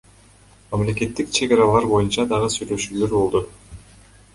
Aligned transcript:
Мамлекеттик 0.71 1.29
чек 1.39 1.55
аралар 1.59 1.87
боюнча 1.95 2.29
дагы 2.35 2.51
сүйлөшүүлөр 2.59 3.19
болду. 3.21 3.49